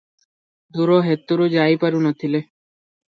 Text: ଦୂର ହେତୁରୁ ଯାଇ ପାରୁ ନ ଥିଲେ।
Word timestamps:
ଦୂର 0.77 0.95
ହେତୁରୁ 1.07 1.47
ଯାଇ 1.55 1.77
ପାରୁ 1.83 1.99
ନ 2.05 2.13
ଥିଲେ। 2.25 2.41